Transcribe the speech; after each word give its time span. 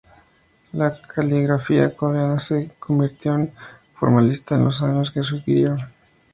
La 0.73 0.99
caligrafía 0.99 1.95
coreana 1.95 2.39
se 2.39 2.71
convirtió 2.79 3.35
en 3.35 3.53
formalista 3.93 4.55
en 4.55 4.65
los 4.65 4.81
años 4.81 5.11
que 5.11 5.23
siguieron. 5.23 5.79